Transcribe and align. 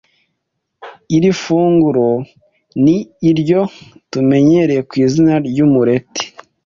Iri 1.15 1.31
funguro 1.41 2.07
ni 2.83 2.97
iryo 3.31 3.61
tumenyereye 4.11 4.81
ku 4.89 4.93
izina 5.05 5.33
ry’umureti 5.47 6.25